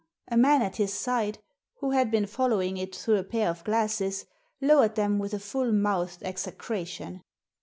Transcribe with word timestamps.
A 0.29 0.35
man 0.35 0.63
at 0.63 0.77
his 0.77 0.91
side, 0.95 1.37
who 1.75 1.91
had 1.91 2.09
been 2.09 2.25
following 2.25 2.77
it 2.77 2.95
through 2.95 3.17
a 3.17 3.23
pair 3.23 3.51
of 3.51 3.63
glasses, 3.63 4.25
lowered 4.59 4.95
them 4.95 5.19
with 5.19 5.31
a 5.31 5.37
full 5.39 5.71
mouthed 5.71 6.23
execration. 6.23 7.21